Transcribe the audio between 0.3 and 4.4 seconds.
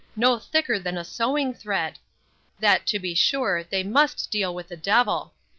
thicker than a sewing thread; that, to be sure, they must